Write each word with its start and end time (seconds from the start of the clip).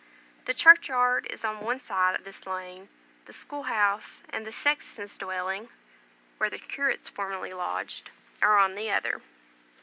The 0.45 0.55
churchyard 0.55 1.27
is 1.29 1.45
on 1.45 1.59
one 1.59 1.79
side 1.79 2.15
of 2.15 2.23
this 2.25 2.47
lane, 2.47 2.89
the 3.25 3.33
school 3.33 3.61
house 3.69 4.23
and 4.31 4.47
the 4.47 4.51
sexton's 4.51 5.15
dwelling 5.15 5.69
(where 6.39 6.49
the 6.49 6.57
curates 6.57 7.07
formerly 7.07 7.53
lodged) 7.53 8.09
on 8.41 8.73
the 8.73 8.89
other. 8.89 9.21